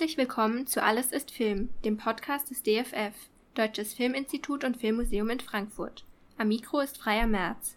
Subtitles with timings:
[0.00, 3.12] Herzlich willkommen zu Alles ist Film, dem Podcast des DFF,
[3.54, 6.06] Deutsches Filminstitut und Filmmuseum in Frankfurt.
[6.38, 7.76] Am Mikro ist Freier Merz.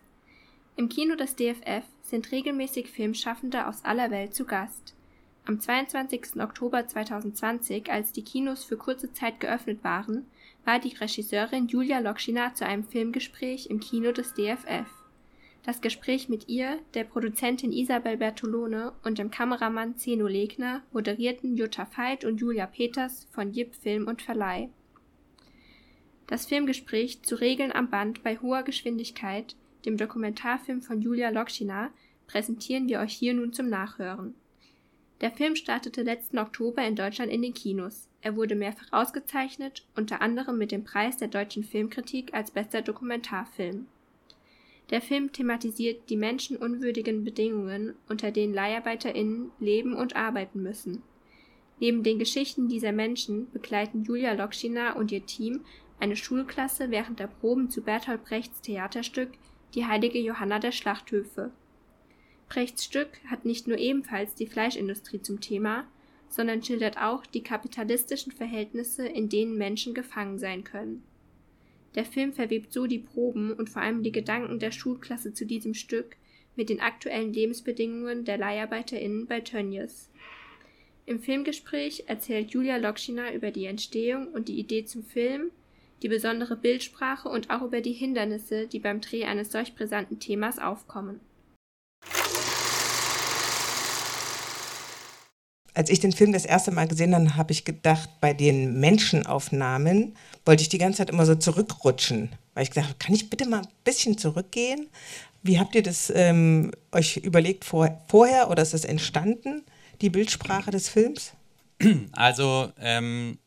[0.77, 4.95] Im Kino des DFF sind regelmäßig Filmschaffende aus aller Welt zu Gast.
[5.45, 6.41] Am 22.
[6.41, 10.25] Oktober 2020, als die Kinos für kurze Zeit geöffnet waren,
[10.63, 15.02] war die Regisseurin Julia Lokschina zu einem Filmgespräch im Kino des DFF.
[15.65, 21.87] Das Gespräch mit ihr, der Produzentin Isabel Bertolone und dem Kameramann Zeno Legner moderierten Jutta
[21.95, 24.69] Veit und Julia Peters von Jip Film und Verleih.
[26.27, 29.55] Das Filmgespräch zu Regeln am Band bei hoher Geschwindigkeit,
[29.85, 31.91] dem Dokumentarfilm von Julia Lokschina,
[32.27, 34.35] präsentieren wir euch hier nun zum Nachhören.
[35.21, 38.09] Der Film startete letzten Oktober in Deutschland in den Kinos.
[38.19, 43.87] Er wurde mehrfach ausgezeichnet, unter anderem mit dem Preis der deutschen Filmkritik als bester Dokumentarfilm.
[44.93, 51.01] Der Film thematisiert die menschenunwürdigen Bedingungen, unter denen LeiharbeiterInnen leben und arbeiten müssen.
[51.79, 55.61] Neben den Geschichten dieser Menschen begleiten Julia Lokschina und ihr Team
[55.99, 59.31] eine Schulklasse während der Proben zu Bertolt Brechts Theaterstück
[59.73, 61.49] Die heilige Johanna der Schlachthöfe.
[62.47, 65.87] Brechts Stück hat nicht nur ebenfalls die Fleischindustrie zum Thema,
[66.29, 71.03] sondern schildert auch die kapitalistischen Verhältnisse, in denen Menschen gefangen sein können
[71.95, 75.73] der Film verwebt so die Proben und vor allem die Gedanken der Schulklasse zu diesem
[75.73, 76.15] Stück
[76.55, 80.09] mit den aktuellen Lebensbedingungen der LeiharbeiterInnen bei Tönnies.
[81.05, 85.51] Im Filmgespräch erzählt Julia Lokschina über die Entstehung und die Idee zum Film,
[86.01, 90.59] die besondere Bildsprache und auch über die Hindernisse, die beim Dreh eines solch brisanten Themas
[90.59, 91.19] aufkommen.
[95.73, 100.15] Als ich den Film das erste Mal gesehen habe, habe ich gedacht, bei den Menschenaufnahmen
[100.45, 102.29] wollte ich die ganze Zeit immer so zurückrutschen.
[102.53, 104.87] Weil ich gedacht habe, kann ich bitte mal ein bisschen zurückgehen?
[105.41, 109.63] Wie habt ihr das ähm, euch überlegt vor, vorher oder ist es entstanden,
[110.01, 111.33] die Bildsprache des Films?
[112.11, 113.39] Also ähm,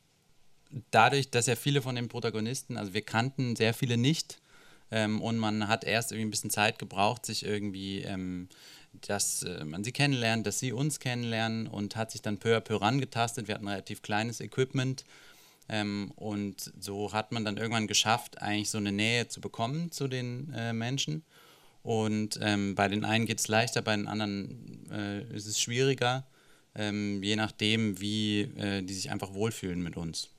[0.91, 4.41] dadurch, dass ja viele von den Protagonisten, also wir kannten sehr viele nicht
[4.91, 8.49] ähm, und man hat erst irgendwie ein bisschen Zeit gebraucht, sich irgendwie ähm,
[9.09, 12.61] dass äh, man sie kennenlernt, dass sie uns kennenlernen und hat sich dann peu à
[12.61, 13.49] peu rangetastet.
[13.49, 15.05] Wir hatten relativ kleines Equipment
[15.69, 20.09] ähm, und so hat man dann irgendwann geschafft, eigentlich so eine Nähe zu bekommen zu
[20.09, 21.25] den äh, Menschen.
[21.83, 26.27] Und ähm, bei den einen geht es leichter, bei den anderen äh, ist es schwieriger,
[26.75, 30.31] ähm, je nachdem, wie äh, die sich einfach wohlfühlen mit uns.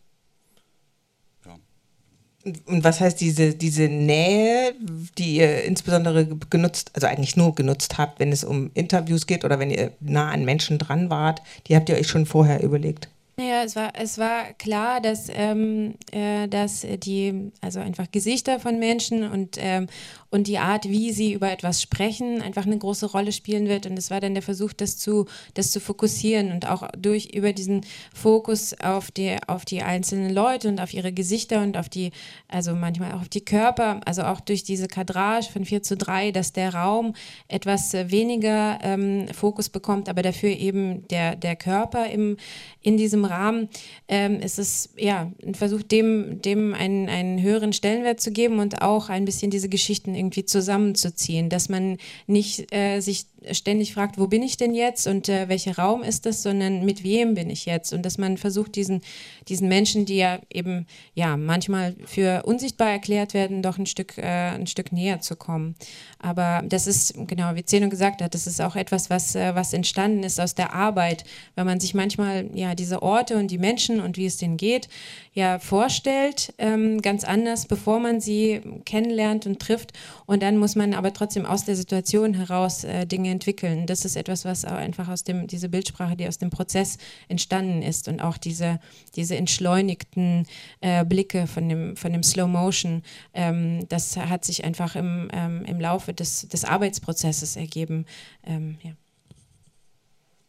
[2.65, 4.73] Und was heißt diese, diese Nähe,
[5.17, 9.59] die ihr insbesondere genutzt, also eigentlich nur genutzt habt, wenn es um Interviews geht oder
[9.59, 13.09] wenn ihr nah an Menschen dran wart, die habt ihr euch schon vorher überlegt?
[13.39, 18.79] Naja, es war, es war klar, dass, ähm, äh, dass die, also einfach Gesichter von
[18.79, 19.85] Menschen und, ähm,
[20.31, 23.85] und die Art, wie sie über etwas sprechen, einfach eine große Rolle spielen wird.
[23.85, 27.53] Und es war dann der Versuch, das zu, das zu fokussieren und auch durch über
[27.53, 27.81] diesen
[28.11, 32.13] Fokus auf die, auf die einzelnen Leute und auf ihre Gesichter und auf die,
[32.47, 36.31] also manchmal auch auf die Körper, also auch durch diese Kadrage von 4 zu 3,
[36.31, 37.13] dass der Raum
[37.49, 42.37] etwas weniger ähm, Fokus bekommt, aber dafür eben der, der Körper im,
[42.81, 43.69] in diesem Rahmen
[44.07, 48.81] ähm, ist es ja ein Versuch, dem, dem einen, einen höheren Stellenwert zu geben und
[48.81, 54.27] auch ein bisschen diese Geschichten irgendwie zusammenzuziehen, dass man nicht äh, sich ständig fragt, wo
[54.27, 57.65] bin ich denn jetzt und äh, welcher Raum ist das, sondern mit wem bin ich
[57.65, 59.01] jetzt und dass man versucht, diesen,
[59.47, 64.23] diesen Menschen, die ja eben ja manchmal für unsichtbar erklärt werden, doch ein Stück, äh,
[64.23, 65.75] ein Stück näher zu kommen.
[66.19, 69.73] Aber das ist, genau, wie Zeno gesagt hat, das ist auch etwas, was, äh, was
[69.73, 71.23] entstanden ist aus der Arbeit,
[71.55, 74.89] weil man sich manchmal ja diese Orte und die Menschen und wie es denen geht,
[75.37, 79.93] ja vorstellt, ähm, ganz anders, bevor man sie kennenlernt und trifft.
[80.25, 83.85] Und dann muss man aber trotzdem aus der Situation heraus äh, Dinge entwickeln.
[83.85, 86.97] Das ist etwas, was auch einfach aus dem, diese Bildsprache, die aus dem Prozess
[87.27, 88.79] entstanden ist und auch diese,
[89.15, 90.47] diese entschleunigten
[90.81, 93.03] äh, Blicke von dem, von dem Slow Motion,
[93.35, 98.07] ähm, das hat sich einfach im, ähm, im Laufe des, des Arbeitsprozesses ergeben.
[98.43, 98.93] Ähm, ja.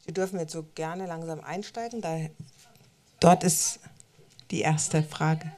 [0.06, 2.00] Wir dürfen jetzt so gerne langsam einsteigen.
[2.00, 2.16] Da,
[3.20, 3.80] dort ist
[4.50, 5.52] die erste Frage.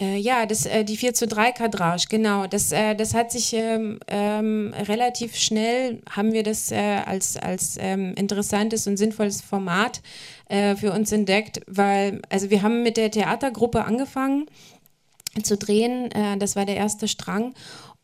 [0.00, 2.46] Äh, ja, das, äh, die 4 zu 3 Kadrage, genau.
[2.46, 7.76] Das, äh, das hat sich ähm, ähm, relativ schnell, haben wir das äh, als, als
[7.80, 10.00] ähm, interessantes und sinnvolles Format
[10.48, 14.46] äh, für uns entdeckt, weil, also wir haben mit der Theatergruppe angefangen
[15.42, 17.54] zu drehen, äh, das war der erste Strang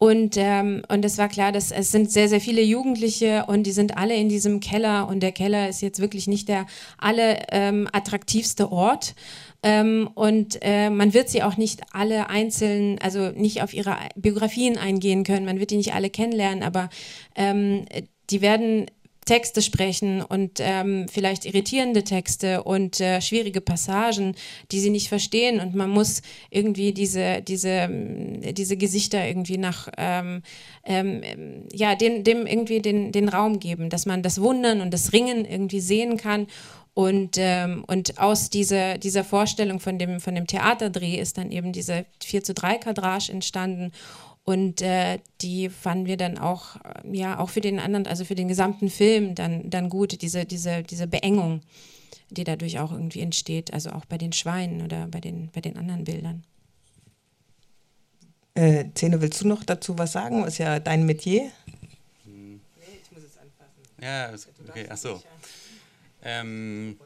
[0.04, 3.72] und, ähm, und es war klar, dass es sind sehr, sehr viele Jugendliche und die
[3.72, 5.08] sind alle in diesem Keller.
[5.08, 6.66] Und der Keller ist jetzt wirklich nicht der
[6.98, 9.14] alle ähm, attraktivste Ort.
[9.62, 14.76] Ähm, und äh, man wird sie auch nicht alle einzeln, also nicht auf ihre Biografien
[14.76, 16.90] eingehen können, man wird die nicht alle kennenlernen, aber
[17.34, 17.86] ähm,
[18.28, 18.84] die werden
[19.24, 24.34] Texte sprechen und ähm, vielleicht irritierende Texte und äh, schwierige Passagen,
[24.72, 30.42] die sie nicht verstehen und man muss irgendwie diese, diese, diese Gesichter irgendwie nach, ähm,
[30.84, 31.22] ähm,
[31.72, 35.44] ja, den, dem irgendwie den, den Raum geben, dass man das Wundern und das Ringen
[35.44, 36.46] irgendwie sehen kann
[36.94, 41.72] und, ähm, und aus dieser, dieser Vorstellung von dem, von dem Theaterdreh ist dann eben
[41.72, 43.90] diese 4 zu 3 Kadrage entstanden.
[44.44, 46.76] Und äh, die fanden wir dann auch,
[47.11, 50.82] ja, auch für den anderen, also für den gesamten Film dann, dann gut, diese, diese,
[50.82, 51.62] diese Beengung,
[52.29, 55.79] die dadurch auch irgendwie entsteht, also auch bei den Schweinen oder bei den, bei den
[55.79, 56.44] anderen Bildern.
[58.55, 60.44] Äh, Zene, willst du noch dazu was sagen?
[60.44, 61.50] Ist ja dein Metier.
[62.25, 62.61] Hm.
[62.76, 63.81] Nee, ich muss es anfassen.
[64.00, 64.31] Ja,
[64.69, 65.23] okay, ach so.
[66.23, 66.99] Ähm,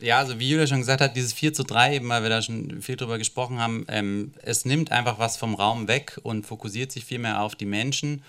[0.00, 2.42] ja, also wie Julia schon gesagt hat, dieses 4 zu 3, eben weil wir da
[2.42, 6.92] schon viel drüber gesprochen haben, ähm, es nimmt einfach was vom Raum weg und fokussiert
[6.92, 8.22] sich viel mehr auf die Menschen.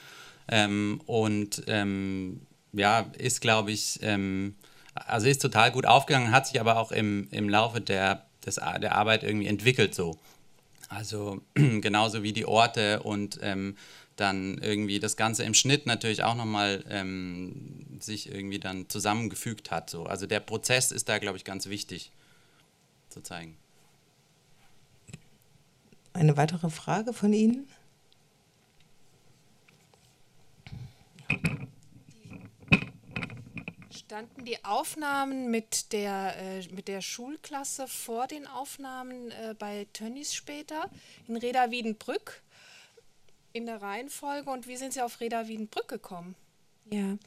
[0.50, 2.42] Ähm, und ähm,
[2.72, 4.56] ja, ist, glaube ich, ähm,
[4.94, 8.96] also ist total gut aufgegangen, hat sich aber auch im, im Laufe der, des, der
[8.96, 10.18] Arbeit irgendwie entwickelt so.
[10.88, 13.76] Also genauso wie die Orte und ähm,
[14.18, 19.90] dann irgendwie das Ganze im Schnitt natürlich auch nochmal ähm, sich irgendwie dann zusammengefügt hat.
[19.90, 20.04] So.
[20.04, 22.12] Also der Prozess ist da, glaube ich, ganz wichtig
[23.10, 23.58] zu zeigen.
[26.14, 27.68] Eine weitere Frage von Ihnen?
[33.92, 40.34] Standen die Aufnahmen mit der, äh, mit der Schulklasse vor den Aufnahmen äh, bei Tönnies
[40.34, 40.90] später
[41.28, 42.42] in Reda Wiedenbrück?
[43.54, 46.36] In der Reihenfolge und wie sind Sie auf Reda Wiedenbrück gekommen?
[46.90, 47.18] Ja,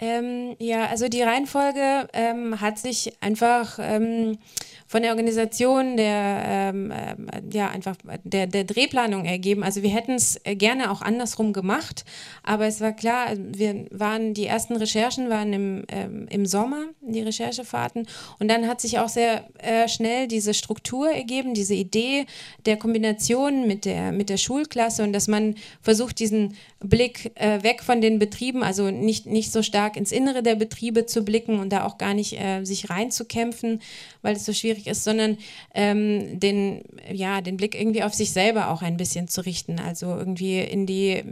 [0.00, 4.38] ähm, ja, also die Reihenfolge ähm, hat sich einfach ähm,
[4.86, 7.14] von der Organisation der, ähm, äh,
[7.52, 9.62] ja, einfach der, der Drehplanung ergeben.
[9.62, 12.04] Also wir hätten es gerne auch andersrum gemacht,
[12.42, 17.22] aber es war klar, wir waren, die ersten Recherchen waren im, ähm, im Sommer, die
[17.22, 18.06] Recherchefahrten,
[18.38, 22.26] und dann hat sich auch sehr äh, schnell diese Struktur ergeben, diese Idee
[22.66, 27.82] der Kombination mit der, mit der Schulklasse und dass man versucht, diesen Blick äh, weg
[27.82, 31.70] von den Betrieben, also nicht, nicht so stark ins Innere der Betriebe zu blicken und
[31.70, 33.80] da auch gar nicht äh, sich reinzukämpfen,
[34.22, 35.38] weil es so schwierig ist, sondern
[35.74, 36.82] ähm, den,
[37.12, 39.78] ja, den Blick irgendwie auf sich selber auch ein bisschen zu richten.
[39.78, 41.22] Also irgendwie in die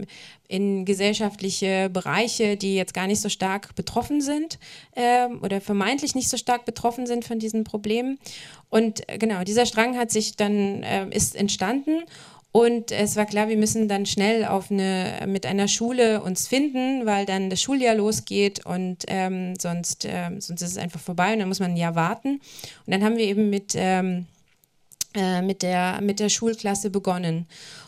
[0.47, 4.59] in gesellschaftliche Bereiche, die jetzt gar nicht so stark betroffen sind
[4.91, 8.19] äh, oder vermeintlich nicht so stark betroffen sind von diesen Problemen.
[8.69, 12.03] Und äh, genau, dieser Strang hat sich dann, äh, ist entstanden
[12.53, 17.03] und es war klar, wir müssen dann schnell auf eine, mit einer Schule uns finden,
[17.07, 21.39] weil dann das Schuljahr losgeht und ähm, sonst, ähm, sonst ist es einfach vorbei und
[21.39, 22.41] dann muss man ein Jahr warten.
[22.85, 24.27] Und dann haben wir eben mit, ähm,
[25.15, 27.47] äh, mit, der, mit der Schulklasse begonnen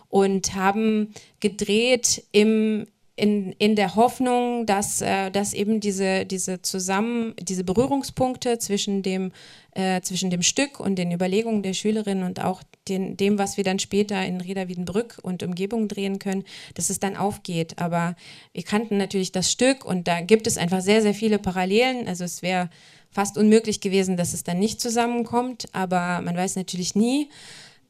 [0.09, 7.33] und haben gedreht im, in, in der Hoffnung, dass, äh, dass eben diese, diese zusammen,
[7.39, 9.31] diese Berührungspunkte zwischen dem,
[9.71, 13.63] äh, zwischen dem Stück und den Überlegungen der Schülerinnen und auch den, dem, was wir
[13.63, 17.79] dann später in Reda Wiedenbrück und Umgebung drehen können, dass es dann aufgeht.
[17.79, 18.17] Aber
[18.51, 22.09] wir kannten natürlich das Stück und da gibt es einfach sehr, sehr viele Parallelen.
[22.09, 22.69] Also es wäre
[23.11, 27.29] fast unmöglich gewesen, dass es dann nicht zusammenkommt, aber man weiß natürlich nie.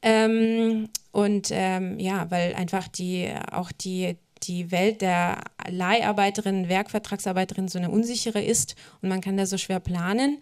[0.02, 7.78] Ähm, und ähm, ja, weil einfach die auch die die Welt der Leiharbeiterinnen, Werkvertragsarbeiterinnen so
[7.78, 10.38] eine unsichere ist und man kann da so schwer planen.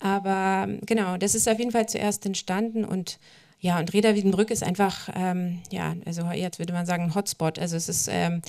[0.00, 3.18] Aber genau, das ist auf jeden Fall zuerst entstanden und
[3.58, 7.58] ja, und Reda Wiedenbrück ist einfach, ähm, ja, also jetzt würde man sagen, ein Hotspot.
[7.58, 8.42] Also es ist, ähm,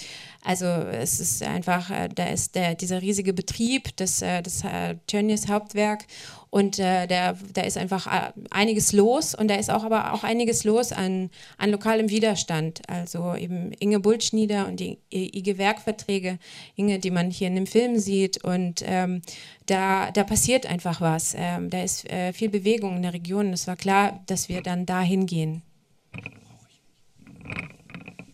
[0.44, 4.96] also es ist einfach, äh, da ist der, dieser riesige Betrieb, das, äh, das äh,
[5.08, 6.06] Tönnies Hauptwerk
[6.50, 10.24] und äh, da, da ist einfach äh, einiges los und da ist auch aber auch
[10.24, 12.82] einiges los an, an lokalem Widerstand.
[12.88, 16.40] Also eben Inge Bultschnieder und die IG Werkverträge,
[16.76, 18.44] Inge, die man hier in dem Film sieht.
[18.44, 19.22] Und ähm,
[19.66, 21.36] da, da passiert einfach was.
[21.38, 23.52] Ähm, da ist äh, viel Bewegung in der Region.
[23.52, 25.62] Es war klar, dass wir dann dahin gehen.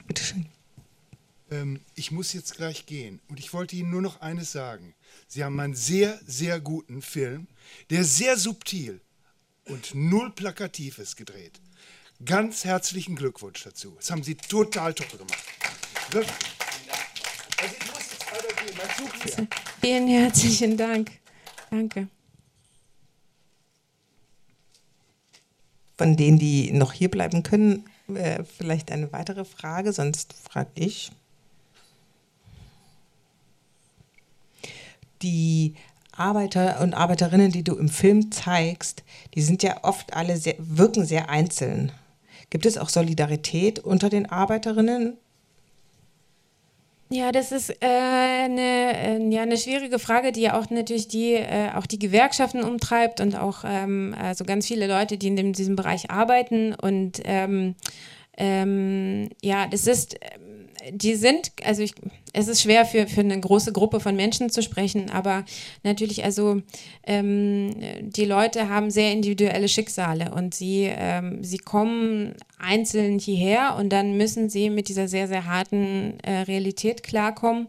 [0.07, 0.52] Bitte schön.
[1.53, 4.95] Ähm, ich muss jetzt gleich gehen und ich wollte Ihnen nur noch eines sagen.
[5.27, 7.47] Sie haben einen sehr, sehr guten Film
[7.89, 9.01] der sehr subtil
[9.65, 11.59] und null plakativ ist gedreht.
[12.25, 13.95] Ganz herzlichen Glückwunsch dazu.
[13.97, 15.43] Das haben Sie total toll gemacht.
[16.11, 16.33] Wirklich.
[17.61, 19.55] Also ich muss jetzt weitergehen, mein Zug fährt.
[19.81, 21.11] Vielen herzlichen Dank.
[21.69, 22.07] Danke.
[25.97, 31.11] Von denen, die noch hier bleiben können, äh, vielleicht eine weitere Frage, sonst frage ich.
[35.23, 35.75] Die
[36.15, 39.03] Arbeiter und Arbeiterinnen, die du im Film zeigst,
[39.33, 41.91] die sind ja oft alle sehr, wirken sehr einzeln.
[42.49, 45.17] Gibt es auch Solidarität unter den Arbeiterinnen?
[47.09, 51.33] Ja, das ist äh, eine, äh, ja, eine schwierige Frage, die ja auch natürlich die,
[51.33, 55.53] äh, auch die Gewerkschaften umtreibt und auch ähm, also ganz viele Leute, die in dem,
[55.53, 56.73] diesem Bereich arbeiten.
[56.73, 57.75] Und ähm,
[58.35, 60.15] ähm, ja, das ist,
[60.91, 61.93] die sind, also ich,
[62.33, 65.45] es ist schwer für, für eine große Gruppe von Menschen zu sprechen, aber
[65.83, 66.61] natürlich, also
[67.05, 73.89] ähm, die Leute haben sehr individuelle Schicksale und sie, ähm, sie kommen einzeln hierher und
[73.89, 77.67] dann müssen sie mit dieser sehr, sehr harten äh, Realität klarkommen.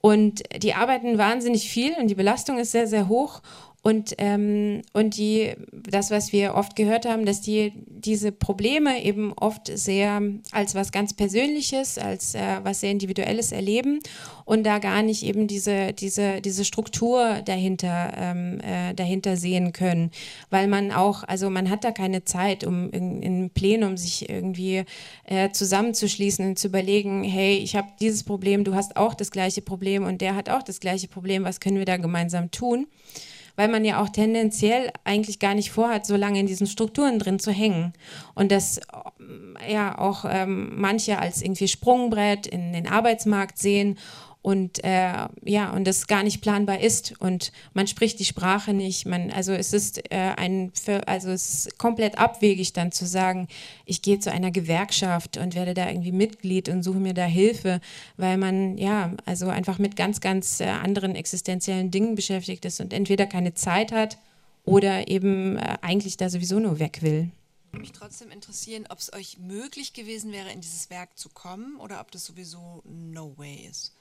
[0.00, 3.40] Und die arbeiten wahnsinnig viel und die Belastung ist sehr, sehr hoch.
[3.82, 9.32] Und, ähm, und die, das, was wir oft gehört haben, dass die diese Probleme eben
[9.32, 10.22] oft sehr
[10.52, 13.98] als was ganz Persönliches, als äh, was sehr Individuelles erleben
[14.44, 20.12] und da gar nicht eben diese, diese, diese Struktur dahinter, ähm, äh, dahinter sehen können.
[20.48, 24.84] Weil man auch, also man hat da keine Zeit, um in, in Plenum sich irgendwie
[25.24, 29.60] äh, zusammenzuschließen und zu überlegen, hey, ich habe dieses Problem, du hast auch das gleiche
[29.60, 32.86] Problem und der hat auch das gleiche Problem, was können wir da gemeinsam tun?
[33.56, 37.38] Weil man ja auch tendenziell eigentlich gar nicht vorhat, so lange in diesen Strukturen drin
[37.38, 37.92] zu hängen.
[38.34, 38.80] Und das
[39.68, 43.98] ja auch ähm, manche als irgendwie Sprungbrett in den Arbeitsmarkt sehen
[44.42, 47.14] und äh, ja und das gar nicht planbar ist.
[47.20, 49.06] Und man spricht die Sprache nicht.
[49.06, 50.72] Man also es ist äh, ein
[51.06, 53.48] also es ist komplett abwegig dann zu sagen
[53.86, 57.80] ich gehe zu einer Gewerkschaft und werde da irgendwie Mitglied und suche mir da Hilfe
[58.16, 62.92] weil man ja also einfach mit ganz ganz äh, anderen existenziellen Dingen beschäftigt ist und
[62.92, 64.18] entweder keine Zeit hat
[64.64, 67.30] oder eben äh, eigentlich da sowieso nur weg will.
[67.72, 72.00] Mich trotzdem interessieren, ob es euch möglich gewesen wäre, in dieses Werk zu kommen oder
[72.00, 73.92] ob das sowieso no way ist.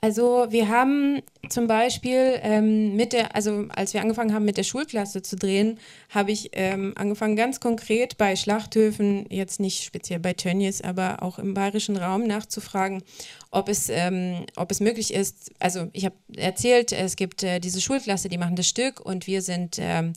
[0.00, 4.62] Also wir haben zum Beispiel ähm, mit der, also als wir angefangen haben mit der
[4.62, 5.78] Schulklasse zu drehen,
[6.10, 11.40] habe ich ähm, angefangen ganz konkret bei Schlachthöfen, jetzt nicht speziell bei Tönnies, aber auch
[11.40, 13.02] im bayerischen Raum nachzufragen,
[13.50, 17.80] ob es, ähm, ob es möglich ist, also ich habe erzählt, es gibt äh, diese
[17.80, 20.12] Schulklasse, die machen das Stück und wir sind, ähm,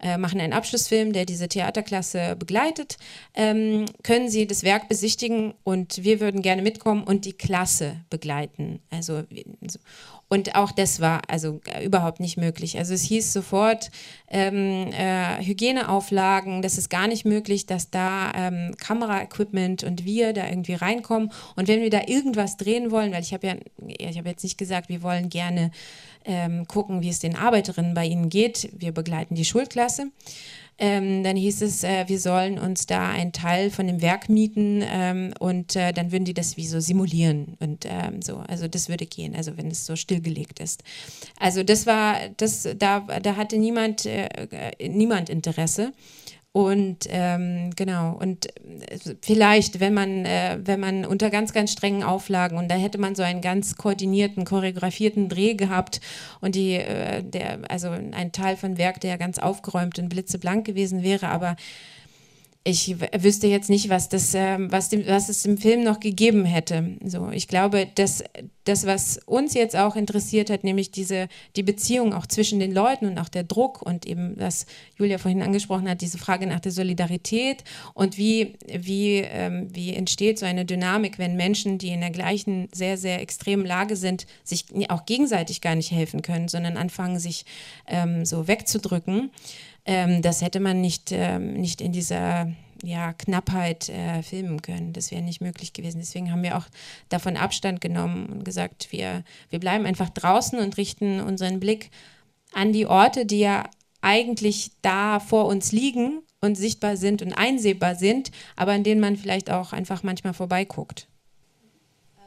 [0.00, 2.98] äh, machen einen Abschlussfilm, der diese Theaterklasse begleitet.
[3.34, 8.80] Ähm, können Sie das Werk besichtigen und wir würden gerne mitkommen und die Klasse begleiten.
[8.90, 9.23] Also, so.
[10.28, 12.78] Und auch das war also äh, überhaupt nicht möglich.
[12.78, 13.90] Also es hieß sofort
[14.28, 20.48] ähm, äh, Hygieneauflagen, das ist gar nicht möglich, dass da ähm, Kameraequipment und wir da
[20.48, 21.30] irgendwie reinkommen.
[21.56, 23.54] Und wenn wir da irgendwas drehen wollen, weil ich habe ja,
[23.86, 25.70] ich habe jetzt nicht gesagt, wir wollen gerne
[26.24, 28.70] ähm, gucken, wie es den Arbeiterinnen bei ihnen geht.
[28.72, 30.10] Wir begleiten die Schulklasse.
[30.76, 34.82] Ähm, dann hieß es, äh, wir sollen uns da einen Teil von dem Werk mieten
[34.84, 38.38] ähm, und äh, dann würden die das wie so simulieren und ähm, so.
[38.48, 40.82] Also das würde gehen, also wenn es so stillgelegt ist.
[41.38, 45.92] Also das war, das, da, da hatte niemand, äh, äh niemand Interesse.
[46.56, 52.04] Und ähm, genau, und äh, vielleicht, wenn man, äh, wenn man unter ganz, ganz strengen
[52.04, 56.00] Auflagen und da hätte man so einen ganz koordinierten, choreografierten Dreh gehabt
[56.40, 61.02] und die, äh, der, also ein Teil von Werk, der ganz aufgeräumt und blitzeblank gewesen
[61.02, 61.56] wäre, aber
[62.66, 66.46] ich wüsste jetzt nicht, was, das, ähm, was, dem, was es im Film noch gegeben
[66.46, 66.96] hätte.
[67.04, 68.24] So, ich glaube, dass
[68.64, 73.04] das, was uns jetzt auch interessiert hat, nämlich diese, die Beziehung auch zwischen den Leuten
[73.06, 74.64] und auch der Druck und eben, was
[74.96, 80.38] Julia vorhin angesprochen hat, diese Frage nach der Solidarität und wie, wie, ähm, wie entsteht
[80.38, 84.64] so eine Dynamik, wenn Menschen, die in der gleichen sehr, sehr extremen Lage sind, sich
[84.88, 87.44] auch gegenseitig gar nicht helfen können, sondern anfangen, sich
[87.86, 89.30] ähm, so wegzudrücken.
[89.86, 94.92] Ähm, das hätte man nicht, ähm, nicht in dieser ja, Knappheit äh, filmen können.
[94.92, 95.98] Das wäre nicht möglich gewesen.
[95.98, 96.66] Deswegen haben wir auch
[97.08, 101.90] davon Abstand genommen und gesagt, wir, wir bleiben einfach draußen und richten unseren Blick
[102.52, 103.64] an die Orte, die ja
[104.00, 109.16] eigentlich da vor uns liegen und sichtbar sind und einsehbar sind, aber an denen man
[109.16, 111.08] vielleicht auch einfach manchmal vorbeiguckt.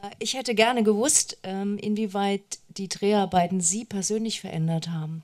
[0.01, 5.23] Äh, ich hätte gerne gewusst, ähm, inwieweit die Dreharbeiten Sie persönlich verändert haben.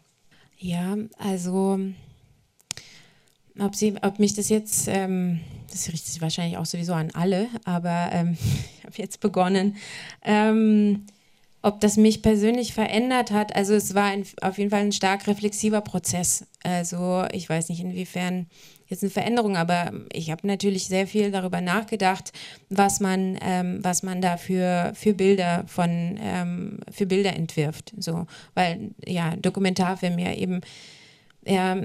[0.59, 1.79] Ja, also
[3.59, 5.39] ob, sie, ob mich das jetzt, ähm,
[5.71, 8.37] das richtet sich wahrscheinlich auch sowieso an alle, aber ähm,
[8.77, 9.75] ich habe jetzt begonnen,
[10.23, 11.05] ähm,
[11.61, 13.55] ob das mich persönlich verändert hat.
[13.55, 16.45] Also es war ein, auf jeden Fall ein stark reflexiver Prozess.
[16.63, 18.47] Also ich weiß nicht, inwiefern
[18.87, 22.33] jetzt eine Veränderung, aber ich habe natürlich sehr viel darüber nachgedacht,
[22.69, 27.93] was man, ähm, was man da für, für Bilder von, ähm, für Bilder entwirft.
[27.97, 30.61] So, weil ja, Dokumentarfilm ja eben
[31.45, 31.75] er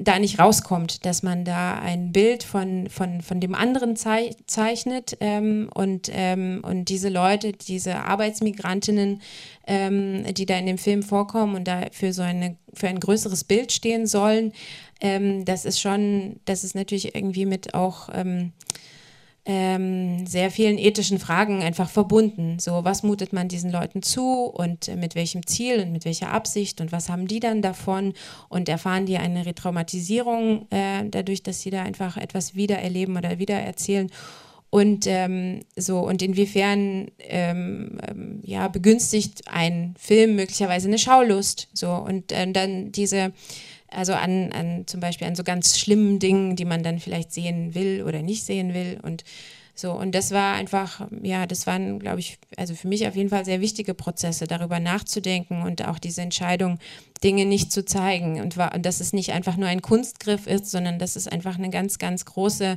[0.00, 5.16] da nicht rauskommt, dass man da ein Bild von, von, von dem anderen zei zeichnet
[5.20, 9.20] ähm, und, ähm, und diese Leute, diese Arbeitsmigrantinnen,
[9.66, 13.44] ähm, die da in dem Film vorkommen und da für so eine, für ein größeres
[13.44, 14.52] Bild stehen sollen,
[15.00, 18.08] ähm, das ist schon, das ist natürlich irgendwie mit auch
[19.48, 22.58] ähm, ähm, sehr vielen ethischen Fragen einfach verbunden.
[22.58, 26.80] So, was mutet man diesen Leuten zu und mit welchem Ziel und mit welcher Absicht
[26.80, 28.14] und was haben die dann davon
[28.48, 34.10] und erfahren die eine Retraumatisierung äh, dadurch, dass sie da einfach etwas wiedererleben oder wiedererzählen.
[34.70, 41.68] Und ähm, so, und inwiefern ähm, ähm, ja, begünstigt ein Film möglicherweise eine Schaulust.
[41.72, 43.32] So, und äh, dann diese
[43.90, 47.74] also an, an zum Beispiel an so ganz schlimmen Dingen, die man dann vielleicht sehen
[47.74, 48.98] will oder nicht sehen will.
[49.02, 49.24] Und
[49.74, 53.28] so, und das war einfach, ja, das waren, glaube ich, also für mich auf jeden
[53.28, 56.80] Fall sehr wichtige Prozesse, darüber nachzudenken und auch diese Entscheidung,
[57.22, 58.40] Dinge nicht zu zeigen.
[58.40, 61.58] Und, war, und dass es nicht einfach nur ein Kunstgriff ist, sondern dass es einfach
[61.58, 62.76] eine ganz, ganz große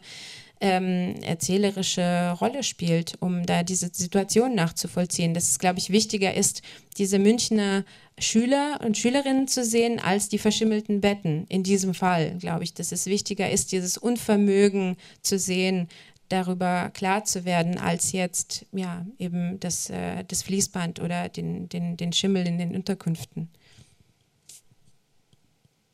[0.59, 5.33] ähm, erzählerische Rolle spielt, um da diese Situation nachzuvollziehen.
[5.33, 6.61] Dass es, glaube ich, wichtiger ist,
[6.99, 7.83] diese Münchner
[8.21, 11.45] Schüler und Schülerinnen zu sehen, als die verschimmelten Betten.
[11.47, 15.87] In diesem Fall, glaube ich, dass es wichtiger ist, dieses Unvermögen zu sehen,
[16.29, 21.97] darüber klar zu werden, als jetzt ja eben das, äh, das Fließband oder den, den,
[21.97, 23.49] den Schimmel in den Unterkünften.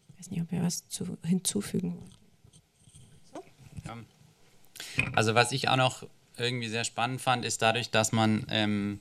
[0.09, 2.11] Ich weiß nicht, ob wir was zu, hinzufügen wollen.
[3.33, 3.43] So?
[3.85, 3.97] Ja.
[5.13, 6.05] Also was ich auch noch
[6.37, 8.99] irgendwie sehr spannend fand, ist dadurch, dass man ähm,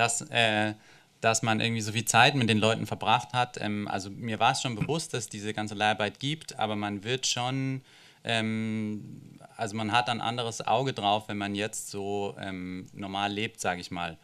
[0.00, 0.74] dass, äh,
[1.20, 3.60] dass man irgendwie so viel Zeit mit den Leuten verbracht hat.
[3.60, 7.04] Ähm, also mir war es schon bewusst, dass es diese ganze Leiharbeit gibt, aber man
[7.04, 7.82] wird schon,
[8.24, 13.60] ähm, also man hat ein anderes Auge drauf, wenn man jetzt so ähm, normal lebt,
[13.60, 14.16] sage ich mal.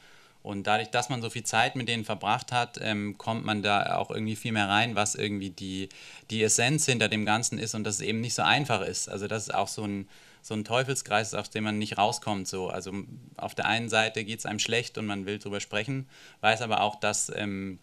[0.42, 3.96] Und dadurch, dass man so viel Zeit mit denen verbracht hat, ähm, kommt man da
[3.96, 5.88] auch irgendwie viel mehr rein, was irgendwie die,
[6.30, 9.08] die Essenz hinter dem Ganzen ist und dass es eben nicht so einfach ist.
[9.08, 10.08] Also das ist auch so ein,
[10.46, 12.46] so ein Teufelskreis, aus dem man nicht rauskommt.
[12.46, 12.68] So.
[12.68, 12.92] Also
[13.36, 16.08] auf der einen Seite geht es einem schlecht und man will drüber sprechen,
[16.40, 17.80] weiß aber auch, dass ähm,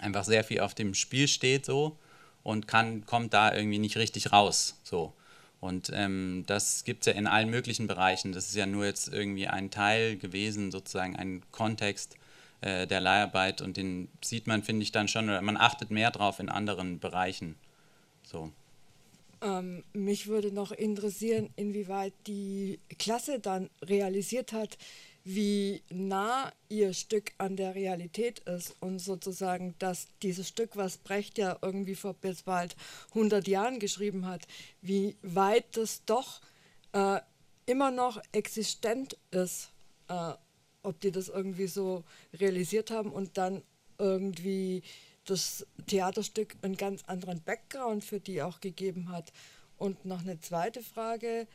[0.00, 1.98] einfach sehr viel auf dem Spiel steht so
[2.44, 4.78] und kann, kommt da irgendwie nicht richtig raus.
[4.84, 5.14] So.
[5.58, 8.30] Und ähm, das gibt es ja in allen möglichen Bereichen.
[8.30, 12.16] Das ist ja nur jetzt irgendwie ein Teil gewesen, sozusagen ein Kontext
[12.60, 16.12] äh, der Leiharbeit und den sieht man, finde ich, dann schon, oder man achtet mehr
[16.12, 17.56] drauf in anderen Bereichen.
[18.22, 18.52] So.
[19.46, 24.76] Ähm, mich würde noch interessieren, inwieweit die Klasse dann realisiert hat,
[25.22, 31.38] wie nah ihr Stück an der Realität ist und sozusagen, dass dieses Stück, was Brecht
[31.38, 32.74] ja irgendwie vor bis bald
[33.10, 34.48] 100 Jahren geschrieben hat,
[34.82, 36.40] wie weit das doch
[36.92, 37.20] äh,
[37.66, 39.70] immer noch existent ist,
[40.08, 40.32] äh,
[40.82, 43.62] ob die das irgendwie so realisiert haben und dann
[43.98, 44.82] irgendwie
[45.26, 49.32] das Theaterstück einen ganz anderen Background für die auch gegeben hat.
[49.76, 51.46] Und noch eine zweite Frage,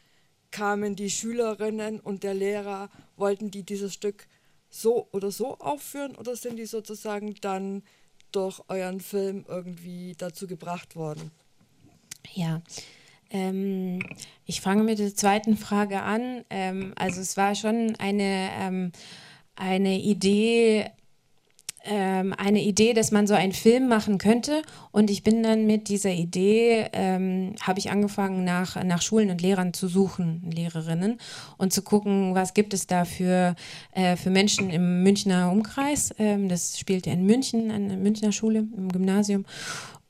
[0.52, 4.28] kamen die Schülerinnen und der Lehrer, wollten die dieses Stück
[4.70, 7.84] so oder so aufführen oder sind die sozusagen dann
[8.32, 11.32] durch euren Film irgendwie dazu gebracht worden?
[12.34, 12.62] Ja,
[13.30, 14.00] ähm,
[14.46, 16.46] ich fange mit der zweiten Frage an.
[16.50, 18.92] Ähm, also es war schon eine, ähm,
[19.56, 20.92] eine Idee
[21.84, 24.62] ähm, eine Idee, dass man so einen Film machen könnte.
[24.92, 29.42] Und ich bin dann mit dieser Idee, ähm, habe ich angefangen, nach, nach Schulen und
[29.42, 31.18] Lehrern zu suchen, Lehrerinnen,
[31.58, 33.56] und zu gucken, was gibt es da für,
[33.94, 36.14] äh, für Menschen im Münchner Umkreis.
[36.20, 39.46] Ähm, das spielte in München, an der Münchner Schule, im Gymnasium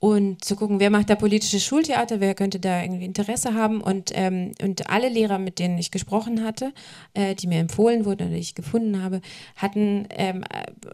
[0.01, 3.81] und zu gucken, wer macht da politisches Schultheater, wer könnte da irgendwie Interesse haben.
[3.81, 6.73] Und, ähm, und alle Lehrer, mit denen ich gesprochen hatte,
[7.13, 9.21] äh, die mir empfohlen wurden oder die ich gefunden habe,
[9.55, 10.43] hatten, ähm,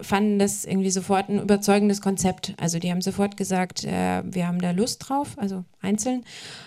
[0.02, 2.52] fanden das irgendwie sofort ein überzeugendes Konzept.
[2.58, 6.22] Also die haben sofort gesagt, äh, wir haben da Lust drauf, also einzeln.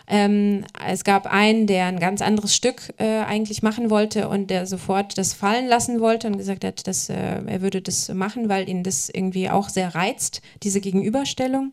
[0.07, 4.65] Ähm, es gab einen, der ein ganz anderes Stück äh, eigentlich machen wollte und der
[4.65, 8.67] sofort das fallen lassen wollte und gesagt hat, dass äh, er würde das machen, weil
[8.67, 11.71] ihn das irgendwie auch sehr reizt, diese Gegenüberstellung.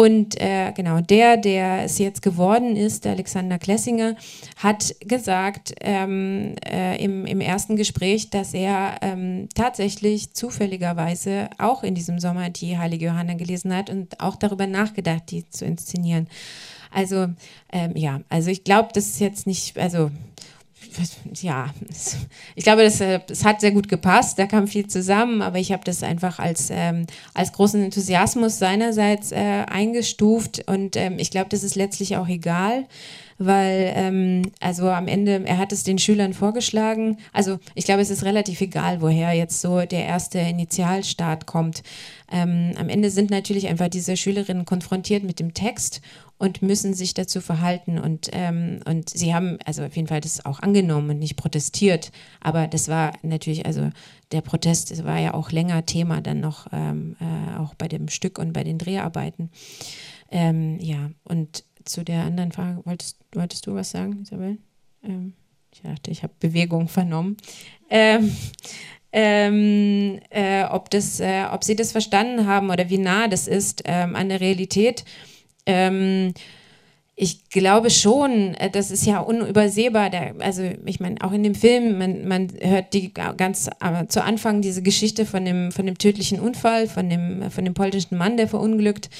[0.00, 4.16] Und äh, genau, der, der es jetzt geworden ist, der Alexander Klessinger,
[4.56, 11.94] hat gesagt ähm, äh, im, im ersten Gespräch, dass er ähm, tatsächlich zufälligerweise auch in
[11.94, 16.28] diesem Sommer die Heilige Johanna gelesen hat und auch darüber nachgedacht, die zu inszenieren.
[16.90, 17.26] Also
[17.70, 20.10] ähm, ja, also ich glaube, das ist jetzt nicht, also
[21.40, 21.70] ja,
[22.54, 25.84] ich glaube, das, das hat sehr gut gepasst, da kam viel zusammen, aber ich habe
[25.84, 30.64] das einfach als, ähm, als großen Enthusiasmus seinerseits äh, eingestuft.
[30.66, 32.86] Und ähm, ich glaube, das ist letztlich auch egal,
[33.38, 38.10] weil ähm, also am Ende, er hat es den Schülern vorgeschlagen, also ich glaube, es
[38.10, 41.82] ist relativ egal, woher jetzt so der erste Initialstart kommt.
[42.30, 46.00] Ähm, am Ende sind natürlich einfach diese Schülerinnen konfrontiert mit dem Text
[46.38, 47.98] und müssen sich dazu verhalten.
[47.98, 52.12] Und, ähm, und sie haben also auf jeden Fall das auch angenommen und nicht protestiert.
[52.40, 53.90] Aber das war natürlich, also
[54.32, 58.08] der Protest das war ja auch länger Thema dann noch, ähm, äh, auch bei dem
[58.08, 59.50] Stück und bei den Dreharbeiten.
[60.30, 64.58] Ähm, ja, und zu der anderen Frage, wolltest, wolltest du was sagen, Isabel?
[65.02, 65.34] Ähm,
[65.72, 67.36] ich dachte, ich habe Bewegung vernommen.
[67.90, 68.34] Ähm,
[69.12, 73.82] ähm, äh, ob, das, äh, ob sie das verstanden haben oder wie nah das ist
[73.84, 75.04] ähm, an der Realität.
[75.66, 76.32] Ähm,
[77.22, 80.08] ich glaube schon, äh, das ist ja unübersehbar.
[80.08, 84.24] Der, also ich meine, auch in dem Film, man, man hört die ganz äh, zu
[84.24, 88.38] Anfang diese Geschichte von dem, von dem tödlichen Unfall, von dem, von dem polnischen Mann,
[88.38, 89.10] der verunglückt.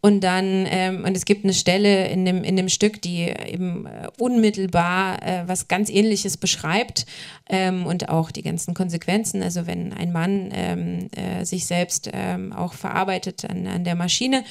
[0.00, 3.84] Und dann, ähm, und es gibt eine Stelle in dem, in dem Stück, die eben
[3.84, 7.04] äh, unmittelbar äh, was ganz ähnliches beschreibt
[7.50, 9.42] ähm, und auch die ganzen Konsequenzen.
[9.42, 14.44] Also wenn ein Mann ähm, äh, sich selbst ähm, auch verarbeitet an, an der Maschine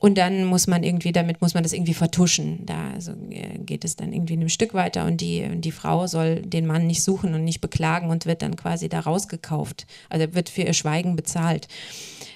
[0.00, 2.64] und dann muss man irgendwie, damit muss man das irgendwie vertuschen.
[2.66, 3.12] Da also,
[3.58, 7.02] geht es dann irgendwie ein Stück weiter und die, die Frau soll den Mann nicht
[7.02, 9.86] suchen und nicht beklagen und wird dann quasi da rausgekauft.
[10.08, 11.66] Also wird für ihr Schweigen bezahlt.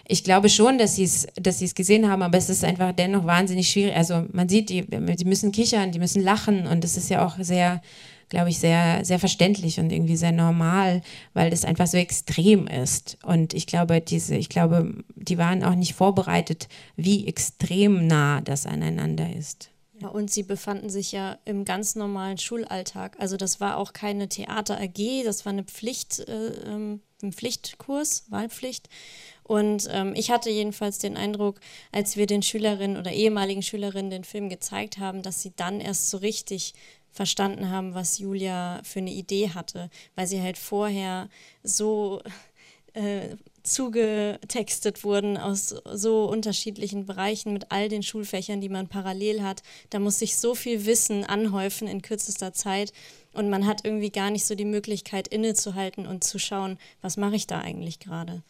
[0.08, 3.70] Ich glaube schon, dass sie es dass gesehen haben, aber es ist einfach dennoch wahnsinnig
[3.70, 3.94] schwierig.
[3.94, 7.36] Also man sieht, die, die müssen kichern, die müssen lachen und es ist ja auch
[7.38, 7.80] sehr
[8.32, 11.02] glaube ich, sehr, sehr verständlich und irgendwie sehr normal,
[11.34, 13.18] weil das einfach so extrem ist.
[13.22, 18.64] Und ich glaube, diese, ich glaube, die waren auch nicht vorbereitet, wie extrem nah das
[18.64, 19.68] aneinander ist.
[20.00, 23.16] Ja, und sie befanden sich ja im ganz normalen Schulalltag.
[23.20, 28.24] Also das war auch keine Theater AG, das war eine Pflicht, äh, ähm, ein Pflichtkurs,
[28.30, 28.88] Wahlpflicht.
[29.42, 31.60] Und ähm, ich hatte jedenfalls den Eindruck,
[31.92, 36.08] als wir den Schülerinnen oder ehemaligen Schülerinnen den Film gezeigt haben, dass sie dann erst
[36.08, 36.72] so richtig
[37.12, 41.28] verstanden haben, was Julia für eine Idee hatte, weil sie halt vorher
[41.62, 42.22] so
[42.94, 49.62] äh, zugetextet wurden aus so unterschiedlichen Bereichen mit all den Schulfächern, die man parallel hat.
[49.90, 52.92] Da muss sich so viel Wissen anhäufen in kürzester Zeit
[53.32, 57.36] und man hat irgendwie gar nicht so die Möglichkeit innezuhalten und zu schauen, was mache
[57.36, 58.42] ich da eigentlich gerade.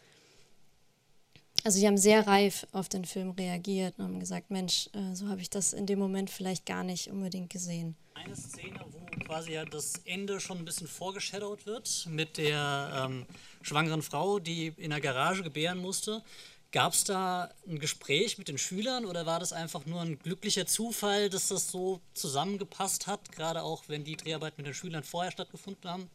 [1.63, 5.29] Also sie haben sehr reif auf den Film reagiert und haben gesagt, Mensch, äh, so
[5.29, 9.53] habe ich das in dem Moment vielleicht gar nicht unbedingt gesehen eine Szene, wo quasi
[9.53, 13.25] ja das Ende schon ein bisschen vorgeschadowt wird mit der ähm,
[13.61, 16.23] schwangeren Frau, die in der Garage gebären musste.
[16.71, 20.65] Gab es da ein Gespräch mit den Schülern oder war das einfach nur ein glücklicher
[20.65, 25.31] Zufall, dass das so zusammengepasst hat, gerade auch wenn die Dreharbeiten mit den Schülern vorher
[25.31, 26.09] stattgefunden haben?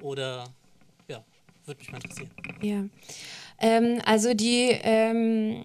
[0.00, 0.52] Oder
[1.08, 1.24] ja,
[1.66, 2.30] würde mich mal interessieren.
[2.62, 2.84] Ja,
[3.58, 5.64] ähm, also die ähm,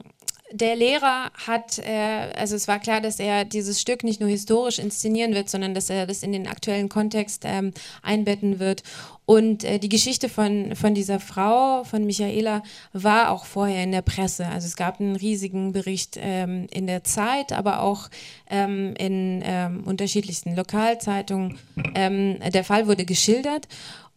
[0.52, 4.80] der Lehrer hat, äh, also es war klar, dass er dieses Stück nicht nur historisch
[4.80, 7.72] inszenieren wird, sondern dass er das in den aktuellen Kontext ähm,
[8.02, 8.84] einbetten wird.
[9.26, 14.02] Und äh, die Geschichte von, von dieser Frau, von Michaela, war auch vorher in der
[14.02, 14.48] Presse.
[14.48, 18.10] Also es gab einen riesigen Bericht ähm, in der Zeit, aber auch
[18.50, 21.60] ähm, in ähm, unterschiedlichsten Lokalzeitungen.
[21.94, 23.68] Ähm, der Fall wurde geschildert.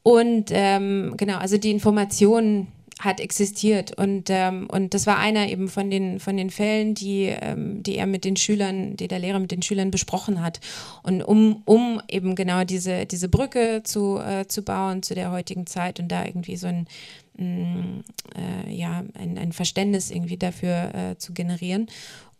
[0.02, 2.68] Und ähm, genau, also die Informationen
[3.04, 3.98] hat existiert.
[3.98, 7.96] Und, ähm, und das war einer eben von den, von den Fällen, die, ähm, die
[7.96, 10.60] er mit den Schülern, die der Lehrer mit den Schülern besprochen hat.
[11.02, 15.66] Und um, um eben genau diese, diese Brücke zu, äh, zu bauen zu der heutigen
[15.66, 16.86] Zeit und da irgendwie so ein,
[17.36, 18.04] mh, mm,
[18.36, 21.88] äh, ja, ein, ein Verständnis irgendwie dafür äh, zu generieren.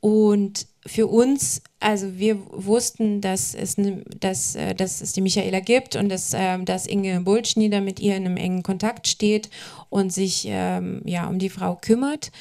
[0.03, 3.77] Und für uns, also wir wussten, dass es,
[4.19, 8.17] dass, äh, dass es die Michaela gibt und dass, äh, dass Inge Bulschnieder mit ihr
[8.17, 9.49] in einem engen Kontakt steht
[9.91, 12.33] und sich ähm, ja, um die Frau kümmert.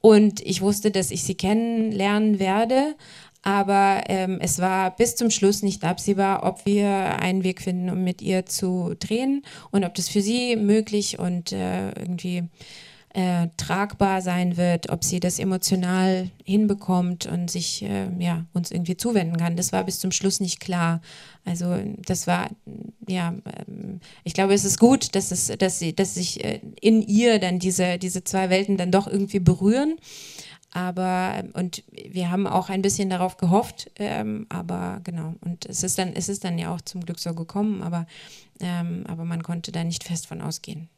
[0.00, 2.94] Und ich wusste, dass ich sie kennenlernen werde,
[3.42, 8.02] aber ähm, es war bis zum Schluss nicht absehbar, ob wir einen Weg finden, um
[8.02, 12.44] mit ihr zu drehen und ob das für sie möglich und äh, irgendwie
[13.12, 18.96] äh, tragbar sein wird, ob sie das emotional hinbekommt und sich äh, ja, uns irgendwie
[18.96, 19.56] zuwenden kann.
[19.56, 21.00] Das war bis zum Schluss nicht klar.
[21.44, 22.50] Also das war,
[23.08, 23.34] ja,
[23.68, 27.40] ähm, ich glaube, es ist gut, dass, es, dass, sie, dass sich äh, in ihr
[27.40, 29.96] dann diese, diese zwei Welten dann doch irgendwie berühren.
[30.72, 35.98] Aber, und wir haben auch ein bisschen darauf gehofft, ähm, aber genau, und es ist
[35.98, 38.06] dann, es ist dann ja auch zum Glück so gekommen, aber,
[38.60, 40.88] ähm, aber man konnte da nicht fest von ausgehen.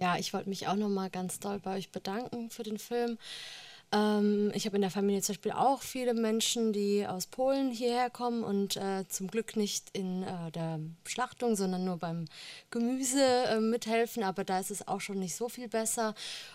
[0.00, 3.16] Ja, ich wollte mich auch nochmal ganz doll bei euch bedanken für den Film.
[3.92, 8.10] Ähm, ich habe in der Familie zum Beispiel auch viele Menschen, die aus Polen hierher
[8.10, 12.26] kommen und äh, zum Glück nicht in äh, der Schlachtung, sondern nur beim
[12.70, 14.24] Gemüse äh, mithelfen.
[14.24, 16.14] Aber da ist es auch schon nicht so viel besser.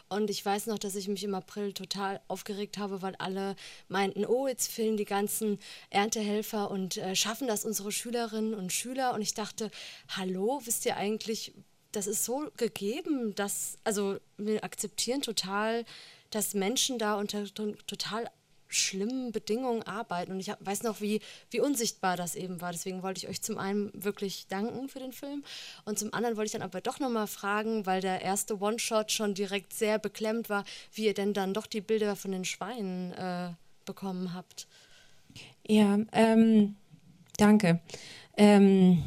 [0.10, 3.56] Und ich weiß noch, dass ich mich im April total aufgeregt habe, weil alle
[3.88, 5.58] meinten, oh, jetzt fehlen die ganzen
[5.90, 9.14] Erntehelfer und äh, schaffen das unsere Schülerinnen und Schüler.
[9.14, 9.72] Und ich dachte,
[10.10, 11.54] hallo, wisst ihr eigentlich,
[11.92, 15.86] das ist so gegeben, dass, also wir akzeptieren total,
[16.30, 17.46] dass Menschen da unter
[17.88, 18.30] total
[18.74, 20.32] schlimmen Bedingungen arbeiten.
[20.32, 22.72] Und ich hab, weiß noch, wie, wie unsichtbar das eben war.
[22.72, 25.44] Deswegen wollte ich euch zum einen wirklich danken für den Film.
[25.86, 29.34] Und zum anderen wollte ich dann aber doch nochmal fragen, weil der erste One-Shot schon
[29.34, 33.50] direkt sehr beklemmt war, wie ihr denn dann doch die Bilder von den Schweinen äh,
[33.86, 34.68] bekommen habt.
[35.68, 36.76] Ja, ähm,
[37.38, 37.82] danke.
[38.38, 39.04] Ähm,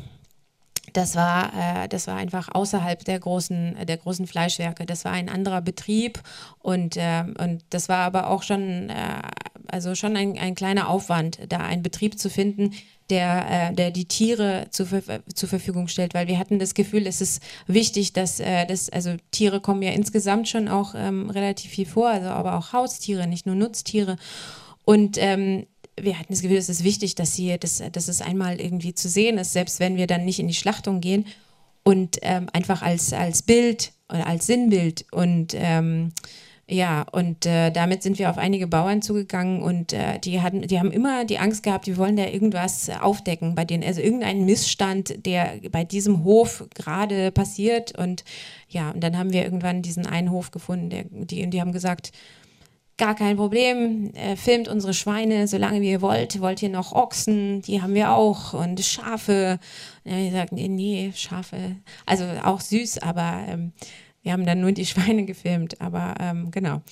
[0.95, 4.87] das war, äh, das war einfach außerhalb der großen, der großen Fleischwerke.
[4.87, 6.23] Das war ein anderer Betrieb
[6.61, 9.23] und, äh, und das war aber auch schon, äh,
[9.69, 12.73] also schon ein, ein kleiner Aufwand, da einen Betrieb zu finden,
[13.11, 14.87] der, äh, der die Tiere zur,
[15.35, 19.17] zur Verfügung stellt, weil wir hatten das Gefühl, es ist wichtig, dass, äh, dass also
[19.31, 23.47] Tiere kommen ja insgesamt schon auch ähm, relativ viel vor, also aber auch Haustiere, nicht
[23.47, 24.17] nur Nutztiere.
[24.85, 25.67] Und ähm,
[26.01, 29.09] wir hatten das Gefühl, es ist wichtig, dass, sie, dass, dass es einmal irgendwie zu
[29.09, 31.27] sehen ist, selbst wenn wir dann nicht in die Schlachtung gehen
[31.83, 36.13] und ähm, einfach als, als Bild oder als Sinnbild und ähm,
[36.67, 40.79] ja, und äh, damit sind wir auf einige Bauern zugegangen und äh, die hatten, die
[40.79, 45.27] haben immer die Angst gehabt, die wollen da irgendwas aufdecken bei denen, also irgendeinen Missstand,
[45.27, 48.25] der bei diesem Hof gerade passiert und
[48.71, 52.13] ja, und dann haben wir irgendwann diesen einen Hof gefunden, der, die, die haben gesagt,
[52.97, 56.41] gar kein Problem, äh, filmt unsere Schweine, solange ihr wollt.
[56.41, 57.63] Wollt ihr noch Ochsen?
[57.63, 58.55] Die haben wir auch.
[58.55, 59.59] Und Schafe.
[60.05, 61.77] Und dann haben wir gesagt, nee, nee, Schafe.
[62.07, 63.73] Also auch süß, aber ähm,
[64.25, 65.81] wir haben dann nur die Schweine gefilmt.
[65.81, 66.83] Aber ähm, genau.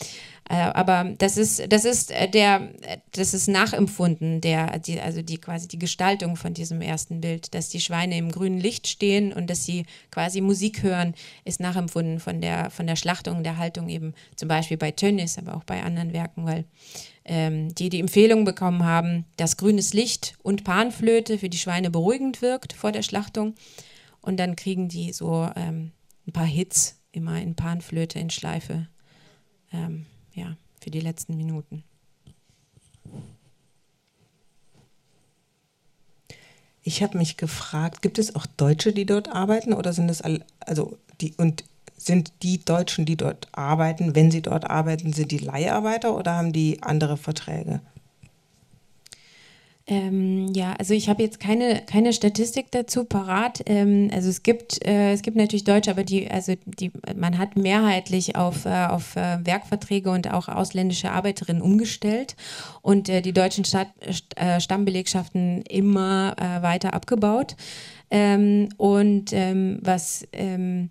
[0.48, 2.68] Äh, aber das ist, das ist äh, der,
[3.12, 7.68] das ist nachempfunden, der, die, also die quasi die Gestaltung von diesem ersten Bild, dass
[7.68, 11.14] die Schweine im grünen Licht stehen und dass sie quasi Musik hören,
[11.44, 15.56] ist nachempfunden von der, von der Schlachtung, der Haltung eben zum Beispiel bei Tönnies, aber
[15.56, 16.64] auch bei anderen Werken, weil
[17.24, 22.42] ähm, die die Empfehlung bekommen haben, dass grünes Licht und Panflöte für die Schweine beruhigend
[22.42, 23.54] wirkt vor der Schlachtung.
[24.20, 25.92] Und dann kriegen die so ähm,
[26.26, 28.88] ein paar Hits immer in Panflöte, in Schleife.
[29.72, 31.84] Ähm, ja, für die letzten Minuten.
[36.82, 40.44] Ich habe mich gefragt, gibt es auch Deutsche, die dort arbeiten oder sind es all,
[40.60, 41.64] also die und
[41.96, 46.52] sind die Deutschen, die dort arbeiten, wenn sie dort arbeiten, sind die Leiharbeiter oder haben
[46.52, 47.80] die andere Verträge?
[49.86, 53.62] Ähm, ja, also ich habe jetzt keine, keine Statistik dazu parat.
[53.66, 57.56] Ähm, also es gibt, äh, es gibt natürlich Deutsche, aber die, also die, man hat
[57.56, 62.36] mehrheitlich auf, äh, auf äh, Werkverträge und auch ausländische Arbeiterinnen umgestellt
[62.82, 63.88] und äh, die deutschen Stadt,
[64.36, 67.56] äh, Stammbelegschaften immer äh, weiter abgebaut.
[68.10, 70.90] Ähm, und ähm, was ähm,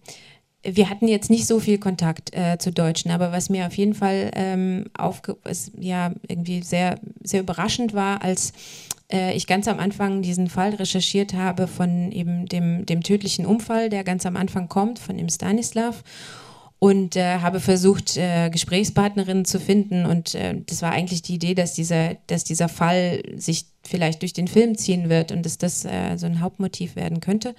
[0.64, 3.94] wir hatten jetzt nicht so viel Kontakt äh, zu Deutschen, aber was mir auf jeden
[3.94, 8.54] Fall ähm, aufge ist, ja irgendwie sehr, sehr überraschend war, als
[9.12, 13.90] äh, ich ganz am Anfang diesen Fall recherchiert habe von eben dem, dem tödlichen Unfall,
[13.90, 16.04] der ganz am Anfang kommt, von dem Stanislav
[16.84, 20.08] und äh, habe versucht, äh, Gesprächspartnerinnen zu finden.
[20.08, 24.34] Und äh, das war eigentlich die Idee, dass dieser, dass dieser Fall sich vielleicht durch
[24.34, 27.54] den Film ziehen wird und dass das äh, so ein Hauptmotiv werden könnte.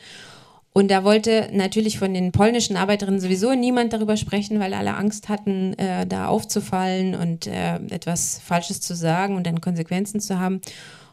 [0.75, 5.29] Und da wollte natürlich von den polnischen Arbeiterinnen sowieso niemand darüber sprechen, weil alle Angst
[5.29, 10.63] hatten, äh, da aufzufallen und äh, etwas Falsches zu sagen und dann Konsequenzen zu haben.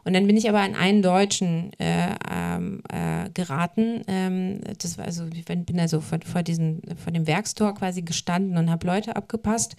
[0.05, 4.01] Und dann bin ich aber an einen Deutschen äh, ähm, äh, geraten.
[4.07, 8.57] Ähm, das war also, ich bin also vor, vor, diesen, vor dem Werkstor quasi gestanden
[8.57, 9.75] und habe Leute abgepasst.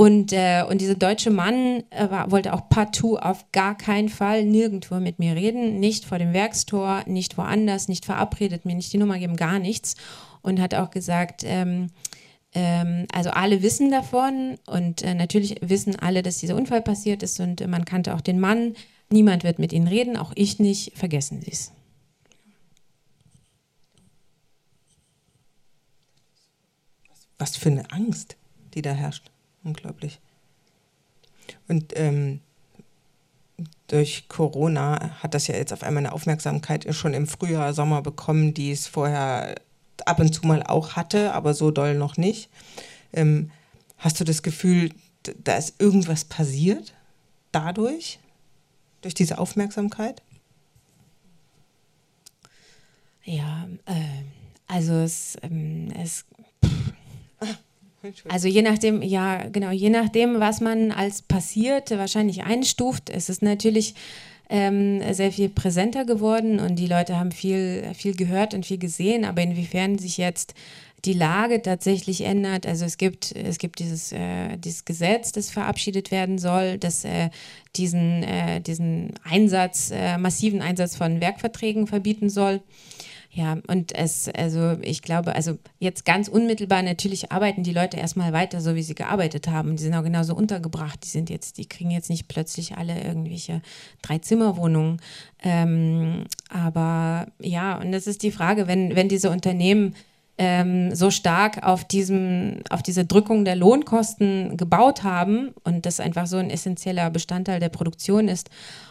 [0.00, 4.46] Und, äh, und dieser deutsche Mann äh, war, wollte auch partout auf gar keinen Fall
[4.46, 8.96] nirgendwo mit mir reden, nicht vor dem Werkstor, nicht woanders, nicht verabredet, mir nicht die
[8.96, 9.96] Nummer geben, gar nichts.
[10.40, 11.88] Und hat auch gesagt, ähm,
[12.54, 17.38] ähm, also alle wissen davon und äh, natürlich wissen alle, dass dieser Unfall passiert ist
[17.38, 18.76] und man kannte auch den Mann.
[19.10, 21.72] Niemand wird mit ihnen reden, auch ich nicht, vergessen Sie es.
[27.38, 28.38] Was für eine Angst,
[28.72, 29.30] die da herrscht.
[29.62, 30.20] Unglaublich.
[31.68, 32.40] Und ähm,
[33.88, 38.54] durch Corona hat das ja jetzt auf einmal eine Aufmerksamkeit schon im Frühjahr, Sommer bekommen,
[38.54, 39.56] die es vorher
[40.06, 42.48] ab und zu mal auch hatte, aber so doll noch nicht.
[43.12, 43.50] Ähm,
[43.98, 44.90] hast du das Gefühl,
[45.44, 46.94] da ist irgendwas passiert
[47.52, 48.18] dadurch,
[49.02, 50.22] durch diese Aufmerksamkeit?
[53.24, 54.24] Ja, äh,
[54.66, 56.24] also es, ähm, es
[58.28, 63.42] also je nachdem, ja, genau, je nachdem, was man als passiert wahrscheinlich einstuft, es ist
[63.42, 63.94] natürlich
[64.48, 69.24] ähm, sehr viel präsenter geworden und die Leute haben viel, viel gehört und viel gesehen,
[69.24, 70.54] aber inwiefern sich jetzt
[71.04, 72.66] die Lage tatsächlich ändert.
[72.66, 77.30] Also es gibt, es gibt dieses, äh, dieses Gesetz, das verabschiedet werden soll, das äh,
[77.76, 82.60] diesen, äh, diesen Einsatz, äh, massiven Einsatz von Werkverträgen verbieten soll.
[83.32, 88.32] Ja, und es, also ich glaube, also jetzt ganz unmittelbar natürlich arbeiten die Leute erstmal
[88.32, 89.76] weiter, so wie sie gearbeitet haben.
[89.76, 91.04] Die sind auch genauso untergebracht.
[91.04, 93.62] Die sind jetzt, die kriegen jetzt nicht plötzlich alle irgendwelche
[94.02, 95.00] Drei-Zimmer-Wohnungen.
[95.44, 99.94] Ähm, aber ja, und das ist die Frage, wenn, wenn diese Unternehmen
[100.40, 106.26] ähm, so stark auf, diesem, auf diese Drückung der Lohnkosten gebaut haben und das einfach
[106.26, 108.48] so ein essentieller Bestandteil der Produktion ist,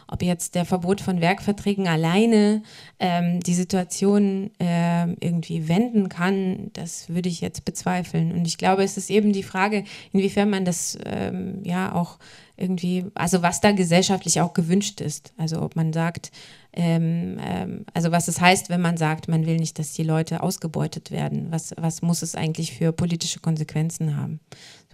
[0.07, 2.61] ob jetzt der Verbot von Werkverträgen alleine
[2.99, 8.31] ähm, die Situation äh, irgendwie wenden kann, das würde ich jetzt bezweifeln.
[8.31, 12.19] Und ich glaube, es ist eben die Frage, inwiefern man das ähm, ja auch
[12.57, 15.33] irgendwie, also was da gesellschaftlich auch gewünscht ist.
[15.35, 16.31] Also ob man sagt,
[16.73, 20.43] ähm, ähm, also was es heißt, wenn man sagt, man will nicht, dass die Leute
[20.43, 21.51] ausgebeutet werden.
[21.51, 24.39] Was, was muss es eigentlich für politische Konsequenzen haben?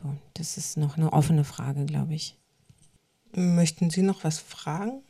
[0.02, 2.38] So, das ist noch eine offene Frage, glaube ich.
[3.34, 5.02] Möchten Sie noch was fragen?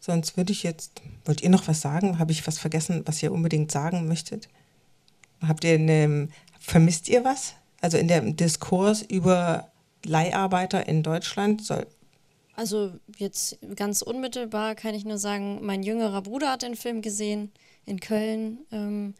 [0.00, 2.18] Sonst würde ich jetzt, wollt ihr noch was sagen?
[2.18, 4.48] Habe ich was vergessen, was ihr unbedingt sagen möchtet?
[5.40, 6.28] Habt ihr eine,
[6.58, 7.54] vermisst ihr was?
[7.80, 9.70] Also in dem Diskurs über
[10.04, 11.86] Leiharbeiter in Deutschland, soll,
[12.58, 17.52] also jetzt ganz unmittelbar kann ich nur sagen, mein jüngerer Bruder hat den Film gesehen
[17.86, 18.58] in Köln.
[18.72, 19.14] Ähm,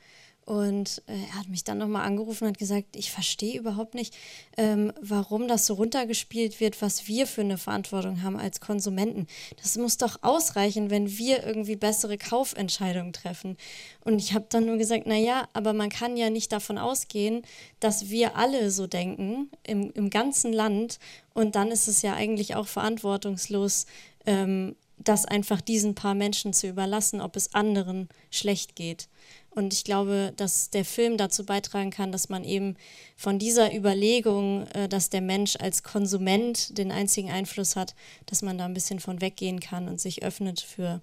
[0.48, 4.16] und äh, er hat mich dann nochmal angerufen und hat gesagt, ich verstehe überhaupt nicht,
[4.56, 9.26] ähm, warum das so runtergespielt wird, was wir für eine Verantwortung haben als Konsumenten.
[9.62, 13.58] Das muss doch ausreichen, wenn wir irgendwie bessere Kaufentscheidungen treffen.
[14.04, 17.42] Und ich habe dann nur gesagt, naja, aber man kann ja nicht davon ausgehen,
[17.78, 20.98] dass wir alle so denken im, im ganzen Land.
[21.38, 23.86] Und dann ist es ja eigentlich auch verantwortungslos,
[24.26, 29.06] ähm, das einfach diesen paar Menschen zu überlassen, ob es anderen schlecht geht.
[29.50, 32.74] Und ich glaube, dass der Film dazu beitragen kann, dass man eben
[33.16, 37.94] von dieser Überlegung, äh, dass der Mensch als Konsument den einzigen Einfluss hat,
[38.26, 41.02] dass man da ein bisschen von weggehen kann und sich öffnet für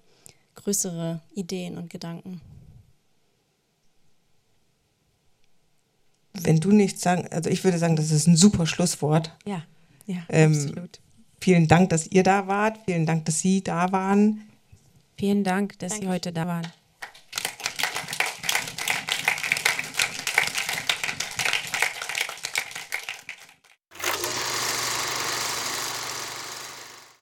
[0.54, 2.42] größere Ideen und Gedanken.
[6.34, 9.34] Wenn du nichts sagen, also ich würde sagen, das ist ein super Schlusswort.
[9.46, 9.62] Ja,
[10.06, 11.00] ja, ähm, absolut.
[11.40, 12.78] Vielen Dank, dass ihr da wart.
[12.86, 14.42] Vielen Dank, dass Sie da waren.
[15.16, 16.06] Vielen Dank, dass Danke.
[16.06, 16.66] Sie heute da waren.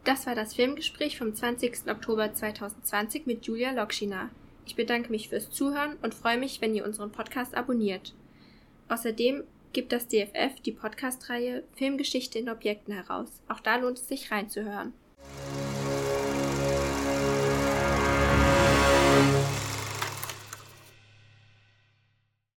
[0.04, 1.88] Das war das Filmgespräch vom 20.
[1.88, 4.30] Oktober 2020 mit Julia Lokschina.
[4.66, 8.14] Ich bedanke mich fürs Zuhören und freue mich, wenn ihr unseren Podcast abonniert.
[8.88, 9.44] Außerdem
[9.74, 13.42] gibt das DFF die Podcast-Reihe Filmgeschichte in Objekten heraus.
[13.48, 14.94] Auch da lohnt es sich reinzuhören.